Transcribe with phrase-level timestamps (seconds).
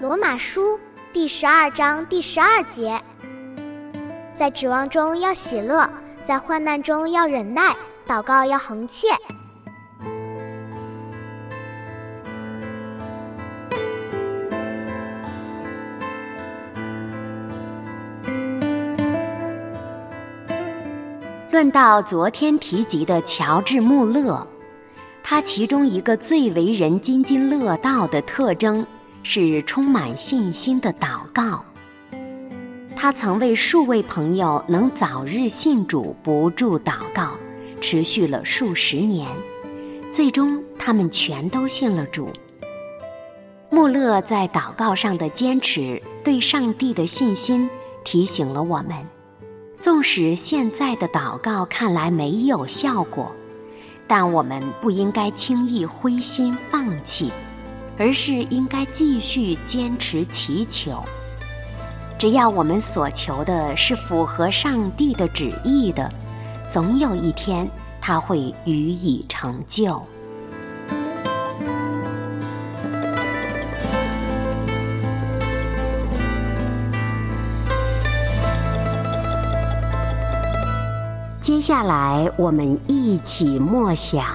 [0.00, 0.78] 罗马书
[1.12, 2.96] 第十二章第十二节，
[4.32, 5.90] 在指望中要喜乐，
[6.22, 7.74] 在患难中要忍耐，
[8.06, 9.08] 祷告要恒切。
[21.50, 24.46] 论到昨天提及的乔治·穆勒，
[25.24, 28.86] 他其中一个最为人津津乐道的特征。
[29.30, 31.62] 是充满信心的祷告。
[32.96, 37.32] 他曾为数位朋友能早日信主不住祷告，
[37.78, 39.28] 持续了数十年，
[40.10, 42.30] 最终他们全都信了主。
[43.68, 47.68] 穆勒在祷告上的坚持，对上帝的信心，
[48.04, 48.96] 提醒了我们：
[49.78, 53.30] 纵使现在的祷告看来没有效果，
[54.06, 57.30] 但我们不应该轻易灰心放弃。
[57.98, 61.02] 而是应该继续坚持祈求。
[62.16, 66.10] 只要我们所求的是符合上帝的旨意的，
[66.68, 67.68] 总有一天
[68.00, 70.02] 他会予以成就。
[81.40, 84.22] 接下来，我们一起默想《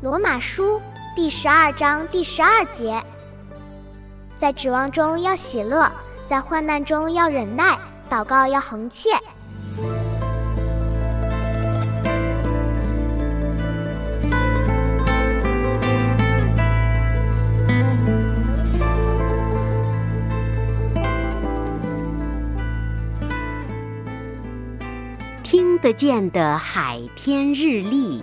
[0.00, 0.76] 罗马书》。
[1.20, 3.02] 第十二章第十二节，
[4.36, 5.90] 在指望中要喜乐，
[6.24, 7.76] 在患难中要忍耐，
[8.08, 9.10] 祷告要恒切。
[25.42, 28.22] 听得见的海天日历。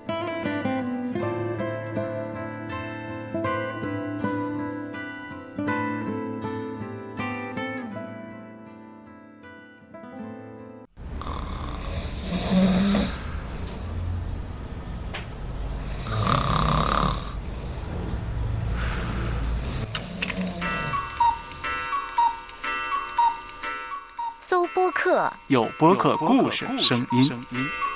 [24.51, 27.90] 搜播客，有播客故事声音。